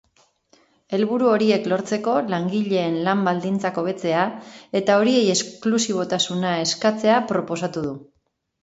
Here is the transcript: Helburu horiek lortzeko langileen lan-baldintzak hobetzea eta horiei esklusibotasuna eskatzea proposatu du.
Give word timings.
Helburu 0.97 1.27
horiek 1.33 1.67
lortzeko 1.73 2.15
langileen 2.35 2.97
lan-baldintzak 3.09 3.79
hobetzea 3.83 4.25
eta 4.83 4.97
horiei 5.03 5.23
esklusibotasuna 5.37 6.59
eskatzea 6.67 7.25
proposatu 7.35 7.89
du. 7.89 7.97